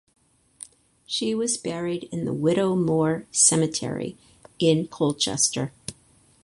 [1.05, 4.17] She was buried in the Widow Moore Cemetery
[4.57, 5.73] in Colchester.